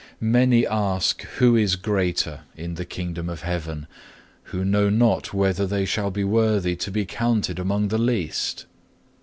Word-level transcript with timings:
"Many 0.19 0.65
ask 0.65 1.21
who 1.37 1.55
is 1.55 1.75
greatest 1.75 2.41
in 2.57 2.73
the 2.73 2.85
Kingdom 2.85 3.29
of 3.29 3.41
Heaven, 3.41 3.85
who 4.45 4.65
know 4.65 4.89
not 4.89 5.31
whether 5.31 5.67
they 5.67 5.85
shall 5.85 6.09
be 6.09 6.23
worthy 6.23 6.75
to 6.77 6.89
be 6.89 7.05
counted 7.05 7.59
among 7.59 7.89
the 7.89 7.99
least. 7.99 8.65